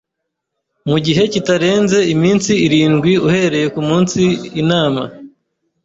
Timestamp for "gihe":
1.05-1.23